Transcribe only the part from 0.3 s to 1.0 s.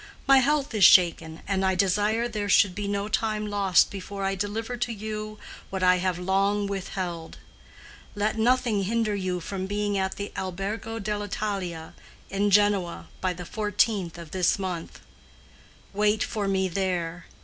health is